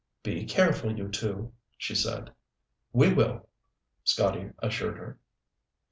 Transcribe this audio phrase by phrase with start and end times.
[0.23, 2.33] "Be careful, you two," she said.
[2.91, 3.47] "We will,"
[4.03, 5.19] Scotty assured her.